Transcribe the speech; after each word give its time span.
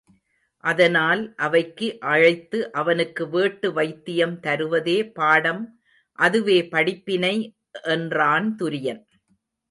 அதனால் 0.63 1.19
அவைக்கு 1.37 1.97
அழைத்து 2.03 2.71
அவனுக்கு 2.71 3.23
வேட்டு 3.29 3.67
வைத்தியம் 3.73 4.33
தருவதே 4.39 4.97
பாடம் 5.11 5.61
அதுவே 6.19 6.57
படிப்பினை 6.67 7.35
என்றான் 7.89 8.47
துரியன். 8.59 9.03